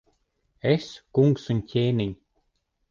Es, 0.71 0.87
kungs 1.19 1.47
un 1.57 1.63
ķēniņ! 1.75 2.21